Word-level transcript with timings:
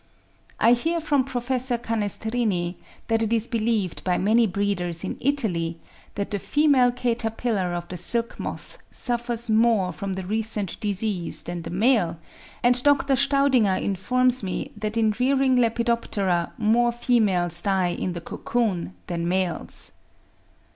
I 0.59 0.73
hear 0.73 0.99
from 0.99 1.23
Professor 1.25 1.77
Canestrini, 1.77 2.73
that 3.07 3.21
it 3.21 3.31
is 3.31 3.47
believed 3.47 4.03
by 4.03 4.17
many 4.17 4.47
breeders 4.47 5.03
in 5.03 5.15
Italy, 5.21 5.77
that 6.15 6.31
the 6.31 6.39
female 6.39 6.91
caterpillar 6.91 7.75
of 7.75 7.87
the 7.87 7.97
silk 7.97 8.39
moth 8.39 8.79
suffers 8.89 9.47
more 9.47 9.93
from 9.93 10.13
the 10.13 10.23
recent 10.25 10.79
disease 10.79 11.43
than 11.43 11.61
the 11.61 11.69
male; 11.69 12.17
and 12.63 12.81
Dr. 12.81 13.15
Staudinger 13.15 13.77
informs 13.79 14.41
me 14.41 14.71
that 14.75 14.97
in 14.97 15.13
rearing 15.19 15.55
Lepidoptera 15.57 16.51
more 16.57 16.91
females 16.91 17.61
die 17.61 17.89
in 17.89 18.13
the 18.13 18.21
cocoon 18.21 18.95
than 19.05 19.27
males. 19.29 19.91